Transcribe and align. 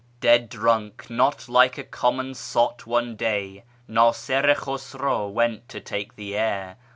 Dead 0.19 0.49
drunk 0.49 1.11
(not 1.11 1.47
like 1.47 1.77
a 1.77 1.83
common 1.83 2.33
sot) 2.33 2.87
one 2.87 3.15
day 3.15 3.63
Nasir 3.87 4.49
i 4.49 4.55
Khusraw 4.55 5.27
went 5.31 5.69
to 5.69 5.79
take 5.79 6.15
the 6.15 6.35
air. 6.35 6.77